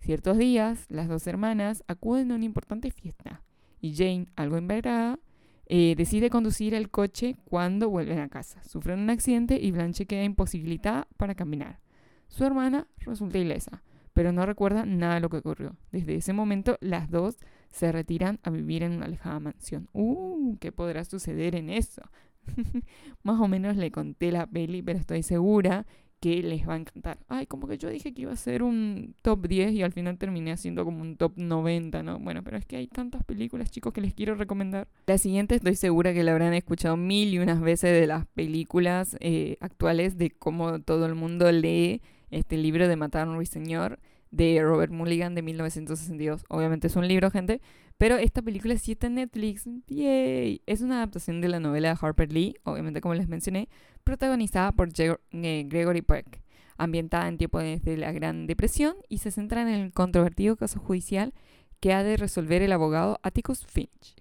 Ciertos 0.00 0.38
días, 0.38 0.86
las 0.88 1.08
dos 1.08 1.26
hermanas 1.26 1.84
acuden 1.86 2.30
a 2.30 2.36
una 2.36 2.44
importante 2.44 2.90
fiesta 2.90 3.42
y 3.80 3.94
Jane, 3.94 4.26
algo 4.36 4.56
embargada, 4.56 5.18
eh, 5.66 5.94
decide 5.96 6.30
conducir 6.30 6.74
el 6.74 6.90
coche 6.90 7.36
cuando 7.44 7.90
vuelven 7.90 8.20
a 8.20 8.28
casa. 8.28 8.62
Sufren 8.64 9.00
un 9.00 9.10
accidente 9.10 9.60
y 9.60 9.70
Blanche 9.70 10.06
queda 10.06 10.24
imposibilitada 10.24 11.06
para 11.16 11.34
caminar. 11.34 11.80
Su 12.28 12.44
hermana 12.44 12.86
resulta 13.04 13.38
ilesa 13.38 13.82
pero 14.18 14.32
no 14.32 14.44
recuerda 14.44 14.84
nada 14.84 15.14
de 15.14 15.20
lo 15.20 15.28
que 15.28 15.36
ocurrió. 15.36 15.76
Desde 15.92 16.16
ese 16.16 16.32
momento, 16.32 16.76
las 16.80 17.08
dos 17.08 17.36
se 17.70 17.92
retiran 17.92 18.40
a 18.42 18.50
vivir 18.50 18.82
en 18.82 18.90
una 18.90 19.06
alejada 19.06 19.38
mansión. 19.38 19.88
¡Uh! 19.92 20.56
¿Qué 20.58 20.72
podrá 20.72 21.04
suceder 21.04 21.54
en 21.54 21.70
eso? 21.70 22.02
Más 23.22 23.40
o 23.40 23.46
menos 23.46 23.76
le 23.76 23.92
conté 23.92 24.32
la 24.32 24.48
peli, 24.48 24.82
pero 24.82 24.98
estoy 24.98 25.22
segura 25.22 25.86
que 26.20 26.42
les 26.42 26.68
va 26.68 26.74
a 26.74 26.78
encantar. 26.78 27.18
Ay, 27.28 27.46
como 27.46 27.68
que 27.68 27.78
yo 27.78 27.88
dije 27.88 28.12
que 28.12 28.22
iba 28.22 28.32
a 28.32 28.36
ser 28.36 28.62
un 28.62 29.14
top 29.22 29.46
10 29.46 29.72
y 29.72 29.82
al 29.82 29.92
final 29.92 30.18
terminé 30.18 30.52
haciendo 30.52 30.84
como 30.84 31.00
un 31.00 31.16
top 31.16 31.32
90, 31.36 32.02
¿no? 32.02 32.18
Bueno, 32.18 32.42
pero 32.42 32.56
es 32.56 32.66
que 32.66 32.76
hay 32.76 32.86
tantas 32.86 33.24
películas, 33.24 33.70
chicos, 33.70 33.92
que 33.92 34.00
les 34.00 34.14
quiero 34.14 34.34
recomendar. 34.34 34.88
La 35.06 35.18
siguiente 35.18 35.54
estoy 35.54 35.76
segura 35.76 36.12
que 36.12 36.24
la 36.24 36.32
habrán 36.32 36.54
escuchado 36.54 36.96
mil 36.96 37.32
y 37.32 37.38
unas 37.38 37.60
veces 37.60 37.98
de 37.98 38.06
las 38.06 38.26
películas 38.26 39.16
eh, 39.20 39.56
actuales 39.60 40.18
de 40.18 40.30
cómo 40.30 40.80
todo 40.80 41.06
el 41.06 41.14
mundo 41.14 41.50
lee 41.52 42.02
este 42.30 42.56
libro 42.56 42.88
de 42.88 42.96
Matar 42.96 43.26
a 43.26 43.30
un 43.30 43.36
ruiseñor 43.36 43.98
de 44.30 44.60
Robert 44.62 44.92
Mulligan 44.92 45.34
de 45.34 45.42
1962. 45.42 46.44
Obviamente 46.48 46.86
es 46.86 46.96
un 46.96 47.06
libro, 47.06 47.30
gente, 47.30 47.60
pero 47.96 48.16
esta 48.16 48.42
película 48.42 48.76
sí 48.78 48.92
está 48.92 49.08
en 49.08 49.14
Netflix. 49.14 49.64
¡Yay! 49.86 50.62
Es 50.66 50.80
una 50.80 50.96
adaptación 50.98 51.40
de 51.40 51.48
la 51.48 51.60
novela 51.60 51.88
de 51.88 51.98
Harper 52.00 52.32
Lee, 52.32 52.54
obviamente 52.64 53.00
como 53.00 53.14
les 53.14 53.28
mencioné, 53.28 53.68
protagonizada 54.04 54.72
por 54.72 54.90
eh, 54.98 55.64
Gregory 55.66 56.02
Peck, 56.02 56.40
ambientada 56.76 57.28
en 57.28 57.38
tiempos 57.38 57.62
de 57.62 57.96
la 57.96 58.12
Gran 58.12 58.46
Depresión 58.46 58.96
y 59.08 59.18
se 59.18 59.30
centra 59.30 59.62
en 59.62 59.68
el 59.68 59.92
controvertido 59.92 60.56
caso 60.56 60.78
judicial 60.78 61.34
que 61.80 61.92
ha 61.92 62.02
de 62.02 62.16
resolver 62.16 62.62
el 62.62 62.72
abogado 62.72 63.20
Atticus 63.22 63.64
Finch, 63.66 64.16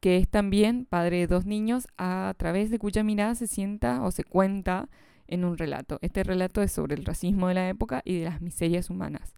que 0.00 0.18
es 0.18 0.28
también 0.28 0.86
padre 0.86 1.18
de 1.18 1.26
dos 1.26 1.46
niños 1.46 1.86
a 1.96 2.34
través 2.36 2.70
de 2.70 2.78
cuya 2.78 3.02
mirada 3.02 3.34
se 3.34 3.46
sienta 3.46 4.02
o 4.02 4.10
se 4.10 4.24
cuenta 4.24 4.88
en 5.26 5.44
un 5.44 5.56
relato. 5.56 5.98
Este 6.02 6.22
relato 6.22 6.62
es 6.62 6.72
sobre 6.72 6.94
el 6.94 7.04
racismo 7.04 7.48
de 7.48 7.54
la 7.54 7.68
época 7.68 8.02
y 8.04 8.18
de 8.18 8.24
las 8.24 8.40
miserias 8.40 8.90
humanas. 8.90 9.34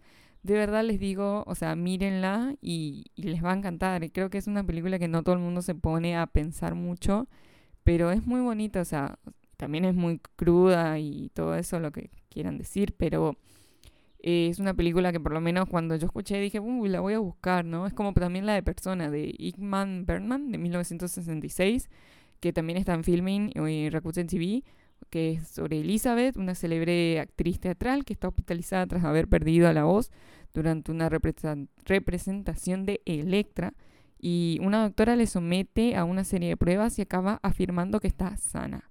De 0.47 0.55
verdad 0.55 0.85
les 0.85 1.01
digo, 1.01 1.43
o 1.45 1.57
sea, 1.57 1.75
mírenla 1.75 2.55
y, 2.61 3.07
les 3.17 3.45
va 3.45 3.51
a 3.51 3.57
encantar. 3.57 4.09
Creo 4.13 4.31
que 4.31 4.39
es 4.39 4.47
una 4.47 4.65
película 4.65 4.97
que 5.01 5.09
no 5.09 5.25
todo 5.25 5.35
el 5.35 5.41
mundo 5.41 5.61
se 5.61 5.75
pone 5.75 6.17
a 6.17 6.29
pensar 6.29 6.77
mucho, 6.77 7.27
pero 7.83 8.13
es 8.13 8.25
muy 8.29 8.41
bonita, 8.41 8.81
o 8.81 8.85
sea, 8.85 9.19
también 9.57 9.85
es 9.85 9.95
muy 9.97 10.21
cruda 10.37 11.01
y 11.01 11.31
todo 11.35 11.57
eso 11.57 11.81
lo 11.81 11.91
que 11.91 12.11
quieran 12.29 12.59
decir, 12.59 12.95
pero 12.97 13.37
es 14.21 14.61
una 14.61 14.75
película 14.75 15.11
que 15.11 15.19
por 15.19 15.33
lo 15.33 15.41
menos 15.41 15.69
cuando 15.69 15.97
yo 15.97 16.07
escuché 16.07 16.41
dije, 16.41 16.61
uy, 16.61 16.89
la 16.91 17.01
voy 17.01 17.15
a 17.15 17.19
buscar, 17.19 17.65
¿no? 17.65 17.85
Es 17.85 17.93
como 17.93 18.13
también 18.13 18.47
la 18.47 18.55
de 18.55 18.63
Persona 18.63 19.11
de 19.11 19.35
Igman 19.37 20.07
Bergman 20.07 20.53
de 20.53 20.59
1966, 20.59 21.91
que 22.39 22.53
también 22.53 22.79
está 22.79 22.95
en 22.95 23.03
filming 23.03 23.51
y 23.57 23.91
Rakuten 23.91 24.29
TV 24.29 24.63
que 25.11 25.33
es 25.33 25.49
sobre 25.49 25.81
Elizabeth, 25.81 26.37
una 26.37 26.55
célebre 26.55 27.21
actriz 27.21 27.61
teatral 27.61 28.05
que 28.05 28.13
está 28.13 28.29
hospitalizada 28.29 28.87
tras 28.87 29.05
haber 29.05 29.29
perdido 29.29 29.73
la 29.73 29.85
voz 29.85 30.11
durante 30.53 30.91
una 30.91 31.09
representación 31.09 32.87
de 32.87 33.03
Electra 33.05 33.75
y 34.19 34.59
una 34.63 34.83
doctora 34.83 35.17
le 35.17 35.27
somete 35.27 35.97
a 35.97 36.05
una 36.05 36.25
serie 36.25 36.49
de 36.49 36.57
pruebas 36.57 36.99
y 36.99 37.03
acaba 37.03 37.39
afirmando 37.43 38.01
que 38.01 38.09
está 38.09 38.37
sana. 38.37 38.91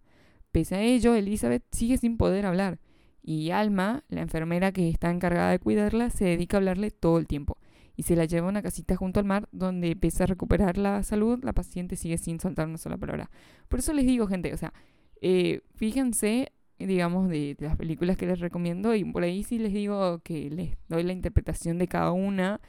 Pese 0.52 0.76
a 0.76 0.82
ello, 0.82 1.16
Elizabeth 1.16 1.64
sigue 1.72 1.98
sin 1.98 2.18
poder 2.18 2.46
hablar 2.46 2.80
y 3.22 3.50
Alma, 3.50 4.04
la 4.08 4.22
enfermera 4.22 4.72
que 4.72 4.88
está 4.88 5.10
encargada 5.10 5.50
de 5.50 5.60
cuidarla, 5.60 6.12
se 6.12 6.26
dedica 6.26 6.58
a 6.58 6.60
hablarle 6.60 6.92
todo 6.92 7.18
el 7.18 7.26
tiempo 7.26 7.58
y 7.96 8.04
se 8.04 8.16
la 8.16 8.26
lleva 8.26 8.48
a 8.48 8.50
una 8.50 8.62
casita 8.62 8.96
junto 8.96 9.20
al 9.20 9.26
mar 9.26 9.50
donde 9.52 9.96
pese 9.96 10.24
a 10.24 10.28
recuperar 10.28 10.78
la 10.78 11.02
salud, 11.02 11.40
la 11.44 11.54
paciente 11.54 11.96
sigue 11.96 12.18
sin 12.18 12.40
soltar 12.40 12.68
una 12.68 12.78
sola 12.78 12.98
palabra. 12.98 13.32
Por 13.68 13.80
eso 13.80 13.94
les 13.94 14.06
digo, 14.06 14.28
gente, 14.28 14.54
o 14.54 14.58
sea, 14.58 14.74
eh, 15.22 15.62
fíjense, 15.75 16.51
digamos, 16.79 17.29
de, 17.29 17.55
las 17.60 17.75
películas 17.77 18.17
que 18.17 18.25
les 18.25 18.39
recomiendo 18.39 18.95
y 18.95 19.03
por 19.05 19.24
ahí 19.24 19.43
sí 19.43 19.60
les 19.60 19.74
digo 19.74 20.19
que 20.19 20.50
les 20.50 20.77
doy 20.88 21.03
la 21.03 21.13
interpretación 21.13 21.77
de 21.77 21.88
cada 21.88 22.12
una. 22.12 22.62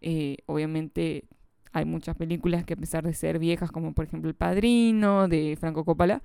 Eh, 0.00 0.38
obviamente 0.46 1.24
hay 1.72 1.84
muchas 1.84 2.16
películas 2.16 2.64
que 2.64 2.74
a 2.74 2.76
pesar 2.76 3.04
de 3.04 3.14
ser 3.14 3.38
viejas, 3.38 3.70
como 3.70 3.92
por 3.92 4.06
ejemplo 4.06 4.28
El 4.28 4.36
Padrino 4.36 5.28
de 5.28 5.56
Franco 5.58 5.84
Coppola, 5.84 6.22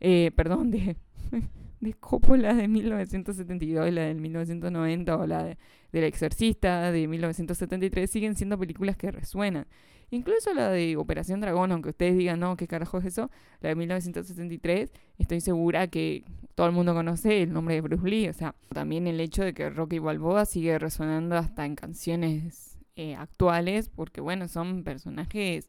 eh, 0.00 0.30
perdón, 0.36 0.70
de, 0.70 0.96
de 1.80 1.92
Coppola 1.94 2.54
de 2.54 2.68
1972, 2.68 3.92
la 3.92 4.02
del 4.02 4.20
1990 4.20 5.16
o 5.16 5.26
la 5.26 5.44
de, 5.44 5.58
del 5.92 6.04
Exorcista 6.04 6.92
de 6.92 7.08
1973, 7.08 8.10
siguen 8.10 8.36
siendo 8.36 8.58
películas 8.58 8.96
que 8.96 9.10
resuenan. 9.10 9.66
Incluso 10.14 10.54
la 10.54 10.70
de 10.70 10.96
Operación 10.96 11.40
Dragón, 11.40 11.72
aunque 11.72 11.88
ustedes 11.90 12.16
digan, 12.16 12.38
no, 12.38 12.56
¿qué 12.56 12.68
carajo 12.68 12.98
es 12.98 13.06
eso? 13.06 13.32
La 13.60 13.70
de 13.70 13.74
1973, 13.74 14.92
estoy 15.18 15.40
segura 15.40 15.88
que 15.88 16.24
todo 16.54 16.68
el 16.68 16.72
mundo 16.72 16.94
conoce 16.94 17.42
el 17.42 17.52
nombre 17.52 17.74
de 17.74 17.80
Bruce 17.80 18.08
Lee. 18.08 18.28
O 18.28 18.32
sea, 18.32 18.54
también 18.72 19.08
el 19.08 19.18
hecho 19.18 19.42
de 19.42 19.54
que 19.54 19.68
Rocky 19.70 19.98
Balboa 19.98 20.44
sigue 20.44 20.78
resonando 20.78 21.36
hasta 21.36 21.66
en 21.66 21.74
canciones 21.74 22.78
eh, 22.94 23.16
actuales, 23.16 23.88
porque 23.88 24.20
bueno, 24.20 24.46
son 24.46 24.84
personajes 24.84 25.68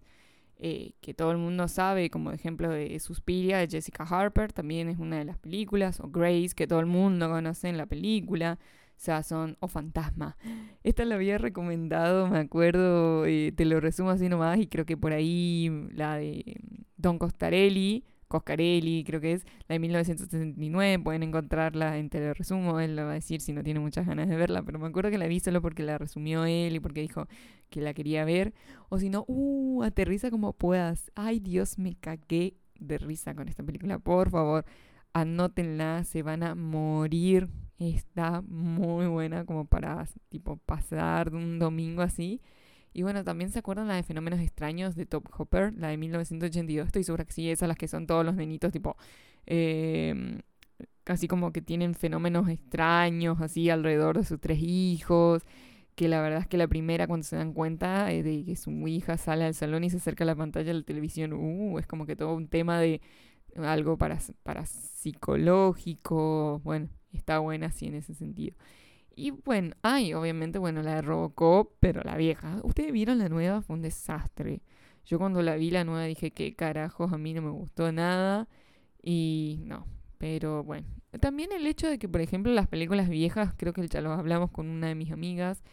eh, 0.58 0.92
que 1.02 1.16
todo 1.16 1.32
el 1.32 1.38
mundo 1.38 1.68
sabe, 1.68 2.12
como 2.12 2.32
ejemplo 2.32 2.70
de 2.70 3.00
Suspiria 3.00 3.58
de 3.58 3.68
Jessica 3.68 4.04
Harper, 4.04 4.54
también 4.54 4.90
es 4.90 5.00
una 5.00 5.18
de 5.18 5.25
las 5.25 5.40
películas, 5.40 6.00
o 6.00 6.10
Grace, 6.10 6.52
que 6.56 6.68
todo 6.68 6.80
el 6.82 6.86
mundo 6.86 7.30
conoce 7.30 7.68
en 7.68 7.78
la 7.78 7.88
película. 7.88 8.60
Son. 8.98 9.58
O 9.60 9.68
Fantasma. 9.68 10.38
Esta 10.84 11.06
la 11.06 11.16
había 11.16 11.38
recomendado, 11.38 12.28
me 12.28 12.40
acuerdo. 12.40 13.25
Eh, 13.25 13.52
te 13.56 13.66
lo 13.66 13.80
resumo 13.80 14.10
así 14.10 14.30
nomás. 14.30 14.60
Y 14.60 14.68
creo 14.68 14.86
que 14.86 14.98
por 14.98 15.14
ahí 15.14 15.90
la 15.94 16.16
de 16.18 16.58
Don 16.98 17.18
Costarelli. 17.20 18.06
Coscarelli, 18.28 19.04
creo 19.04 19.22
que 19.22 19.34
es 19.34 19.46
la 19.68 19.74
de 19.74 19.80
1969. 19.80 21.04
Pueden 21.04 21.24
encontrarla 21.24 21.98
en 21.98 22.10
Te 22.10 22.20
lo 22.20 22.34
resumo. 22.34 22.80
Él 22.80 22.96
lo 22.96 23.04
va 23.04 23.12
a 23.12 23.16
decir 23.16 23.42
si 23.42 23.54
no 23.54 23.64
tiene 23.64 23.80
muchas 23.80 24.08
ganas 24.08 24.28
de 24.28 24.36
verla. 24.36 24.64
Pero 24.64 24.80
me 24.80 24.88
acuerdo 24.88 25.12
que 25.12 25.18
la 25.18 25.28
vi 25.28 25.40
solo 25.40 25.62
porque 25.62 25.84
la 25.84 25.98
resumió 25.98 26.46
él 26.46 26.75
y 26.75 26.80
porque 26.80 27.02
dijo 27.02 27.28
que 27.70 27.82
la 27.82 27.94
quería 27.94 28.25
ver. 28.25 28.54
O 28.90 28.98
si 28.98 29.10
no, 29.10 29.25
uh, 29.28 29.84
aterriza 29.84 30.32
como 30.32 30.54
puedas. 30.54 31.12
Ay, 31.16 31.40
Dios, 31.40 31.78
me 31.78 31.96
cagué 31.96 32.56
de 32.80 32.98
risa 32.98 33.36
con 33.36 33.48
esta 33.48 33.64
película. 33.64 34.00
Por 34.00 34.32
favor, 34.32 34.66
anótenla. 35.14 36.04
Se 36.04 36.24
van 36.24 36.42
a 36.44 36.56
morir 36.56 37.50
Está 37.77 38.41
muy 38.41 39.08
buena 39.08 39.46
como 39.46 39.65
para 39.65 40.08
tipo 40.29 40.58
pasar 40.58 41.34
un 41.34 41.60
domingo 41.60 42.01
así. 42.01 42.41
Y 42.94 43.03
bueno, 43.03 43.24
también 43.25 43.51
se 43.51 43.60
acuerdan 43.60 43.89
la 43.89 43.96
de 43.96 44.03
Fenómenos 44.03 44.39
Extraños 44.39 44.96
de 44.96 45.05
Top 45.05 45.27
Hopper, 45.38 45.74
la 45.75 45.89
de 45.89 45.98
1982. 45.98 46.88
Estoy 46.88 47.03
segura 47.03 47.25
que 47.25 47.34
sí, 47.34 47.50
esas 47.50 47.67
las 47.67 47.77
que 47.77 47.89
son 47.89 48.08
todos 48.08 48.25
los 48.25 48.36
nenitos, 48.36 48.72
tipo. 48.72 48.96
Eh, 49.46 50.39
casi 51.03 51.27
como 51.27 51.53
que 51.53 51.62
tienen 51.62 51.94
fenómenos 51.94 52.50
extraños 52.50 53.39
así 53.41 53.70
alrededor 53.70 54.17
de 54.17 54.25
sus 54.25 54.39
tres 54.41 54.60
hijos. 54.62 55.44
Que 55.96 56.10
la 56.10 56.22
verdad 56.22 56.41
es 56.41 56.48
que 56.48 56.58
la 56.58 56.67
primera, 56.67 57.08
cuando 57.08 57.25
se 57.25 57.38
dan 57.38 57.53
cuenta 57.53 58.12
eh, 58.12 58.24
de 58.24 58.44
que 58.46 58.55
su 58.58 58.72
hija 58.88 59.17
sale 59.17 59.46
al 59.46 59.53
salón 59.53 59.84
y 59.86 59.89
se 59.89 59.98
acerca 59.98 60.25
a 60.25 60.27
la 60.27 60.36
pantalla 60.36 60.67
de 60.67 60.74
la 60.79 60.84
televisión, 60.84 61.34
uh, 61.34 61.79
es 61.79 61.88
como 61.88 62.05
que 62.05 62.15
todo 62.17 62.36
un 62.36 62.48
tema 62.48 62.79
de 62.79 63.01
algo 63.55 63.97
para, 63.97 64.19
para 64.43 64.65
psicológico. 64.65 66.62
Bueno, 66.63 66.89
está 67.13 67.39
buena 67.39 67.67
así 67.67 67.88
en 67.88 67.95
ese 67.95 68.13
sentido. 68.13 68.55
Y 69.15 69.31
bueno, 69.31 69.75
hay 69.81 70.13
obviamente, 70.13 70.59
bueno, 70.59 70.83
la 70.83 70.95
de 70.95 71.01
Robocop, 71.01 71.71
pero 71.79 72.01
la 72.03 72.17
vieja. 72.17 72.59
Ustedes 72.63 72.91
vieron 72.91 73.17
la 73.19 73.29
nueva, 73.29 73.62
fue 73.62 73.75
un 73.75 73.81
desastre. 73.81 74.62
Yo 75.05 75.19
cuando 75.19 75.41
la 75.41 75.55
vi 75.55 75.71
la 75.71 75.83
nueva 75.85 76.03
dije 76.03 76.31
que 76.31 76.55
carajos, 76.55 77.13
a 77.13 77.17
mí 77.17 77.33
no 77.33 77.41
me 77.41 77.51
gustó 77.51 77.91
nada. 77.91 78.47
Y 79.01 79.62
no, 79.65 79.88
pero 80.17 80.63
bueno. 80.63 80.88
También 81.21 81.51
el 81.53 81.65
hecho 81.67 81.88
de 81.88 81.97
que, 82.00 82.09
por 82.09 82.21
ejemplo, 82.21 82.51
las 82.53 82.67
películas 82.67 83.07
viejas, 83.09 83.53
creo 83.57 83.71
que 83.74 83.88
ya 83.88 84.01
lo 84.01 84.12
hablamos 84.12 84.51
con 84.51 84.67
una 84.67 84.88
de 84.88 84.95
mis 84.95 85.12
amigas, 85.12 85.63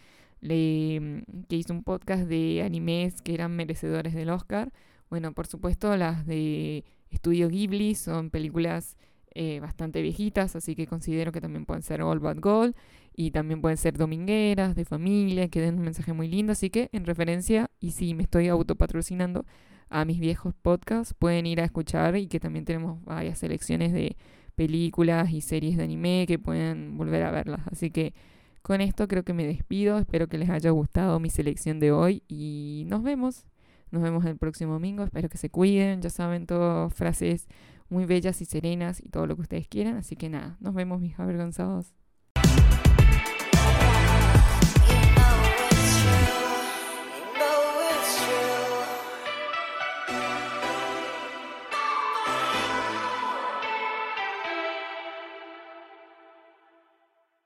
le, 0.41 1.25
que 1.49 1.57
hizo 1.57 1.73
un 1.73 1.83
podcast 1.85 2.25
de 2.25 2.63
animes 2.65 3.23
que 3.23 3.35
eran 3.35 3.57
merecedores 3.57 4.15
del 4.15 4.31
Oscar. 4.31 4.73
Bueno, 5.11 5.33
por 5.33 5.47
supuesto, 5.47 5.97
las 5.97 6.27
de 6.27 6.85
Estudio 7.13 7.49
Ghibli 7.49 7.95
son 7.95 8.31
películas 8.31 8.97
eh, 9.35 9.61
bastante 9.61 10.03
viejitas, 10.03 10.57
así 10.57 10.75
que 10.75 10.87
considero 10.87 11.33
que 11.33 11.41
también 11.41 11.65
pueden 11.65 11.83
ser 11.83 12.03
All 12.03 12.19
Bad 12.19 12.41
Gold 12.41 12.75
y 13.15 13.31
también 13.31 13.61
pueden 13.61 13.77
ser 13.77 13.97
domingueras, 13.97 14.75
de 14.75 14.85
familia, 14.85 15.49
que 15.49 15.61
den 15.61 15.77
un 15.77 15.85
mensaje 15.85 16.13
muy 16.13 16.29
lindo. 16.29 16.53
Así 16.53 16.71
que 16.71 16.89
en 16.93 17.05
referencia, 17.05 17.71
y 17.81 17.93
si 17.93 18.15
me 18.15 18.25
estoy 18.25 18.49
autopatrocinando 18.49 19.45
a 19.89 20.05
mis 20.05 20.21
viejos 20.21 20.55
podcasts, 20.55 21.15
pueden 21.15 21.47
ir 21.47 21.61
a 21.61 21.65
escuchar 21.65 22.17
y 22.17 22.27
que 22.27 22.41
también 22.41 22.65
tenemos 22.65 23.05
varias 23.05 23.39
selecciones 23.39 23.93
de 23.93 24.17
películas 24.55 25.31
y 25.31 25.41
series 25.41 25.77
de 25.77 25.85
anime 25.85 26.25
que 26.27 26.39
pueden 26.39 26.97
volver 26.97 27.23
a 27.25 27.31
verlas. 27.31 27.61
Así 27.71 27.91
que 27.91 28.15
con 28.63 28.81
esto 28.81 29.09
creo 29.09 29.25
que 29.25 29.35
me 29.35 29.47
despido. 29.47 29.99
Espero 29.99 30.29
que 30.29 30.39
les 30.39 30.51
haya 30.51 30.71
gustado 30.71 31.19
mi 31.21 31.31
selección 31.31 31.81
de 31.81 31.93
hoy 31.93 32.23
y 32.29 32.85
nos 32.87 33.03
vemos. 33.03 33.45
Nos 33.93 34.03
vemos 34.03 34.25
el 34.25 34.37
próximo 34.37 34.73
domingo. 34.73 35.05
Espero 35.05 35.29
que 35.29 35.39
se 35.39 35.51
cuiden. 35.51 36.03
Ya 36.03 36.11
saben, 36.11 36.47
todas 36.47 36.93
frases 36.93 37.47
muy 37.89 38.07
bellas 38.07 38.41
y 38.41 38.47
serenas 38.47 39.01
y 39.05 39.09
todo 39.09 39.27
lo 39.29 39.37
que 39.37 39.43
ustedes 39.43 39.69
quieran. 39.69 39.97
Así 39.97 40.17
que 40.17 40.29
nada, 40.29 40.57
nos 40.61 40.75
vemos 40.75 41.01
mis 41.01 41.19
avergonzados. 41.21 41.95